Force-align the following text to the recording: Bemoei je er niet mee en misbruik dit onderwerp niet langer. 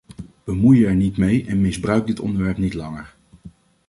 Bemoei 0.43 0.77
je 0.79 0.85
er 0.87 0.95
niet 0.95 1.17
mee 1.17 1.45
en 1.45 1.61
misbruik 1.61 2.07
dit 2.07 2.19
onderwerp 2.19 2.57
niet 2.57 2.73
langer. 2.73 3.15